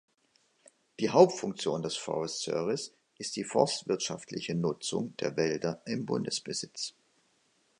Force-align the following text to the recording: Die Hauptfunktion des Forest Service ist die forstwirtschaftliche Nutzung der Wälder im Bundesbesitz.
Die 0.99 1.11
Hauptfunktion 1.11 1.83
des 1.83 1.95
Forest 1.95 2.41
Service 2.41 2.91
ist 3.19 3.35
die 3.35 3.43
forstwirtschaftliche 3.43 4.55
Nutzung 4.55 5.15
der 5.17 5.37
Wälder 5.37 5.79
im 5.85 6.07
Bundesbesitz. 6.07 6.95